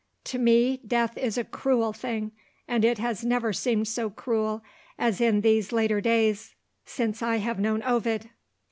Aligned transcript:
To 0.23 0.39
me, 0.39 0.77
death 0.77 1.15
is 1.15 1.37
a 1.37 1.43
cruel 1.43 1.93
thing, 1.93 2.31
and 2.67 2.83
it 2.83 2.97
has 2.97 3.23
never 3.23 3.53
seemed 3.53 3.87
so 3.87 4.09
cruel 4.09 4.63
as 4.97 5.21
in 5.21 5.41
these 5.41 5.71
later 5.71 6.01
days, 6.01 6.55
since 6.87 7.21
I 7.21 7.35
have 7.37 7.59
known 7.59 7.83
Ovid. 7.83 8.31